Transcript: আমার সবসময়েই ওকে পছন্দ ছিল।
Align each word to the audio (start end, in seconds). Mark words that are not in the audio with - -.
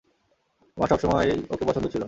আমার 0.77 0.89
সবসময়েই 0.89 1.39
ওকে 1.49 1.63
পছন্দ 1.67 1.85
ছিল। 1.87 1.99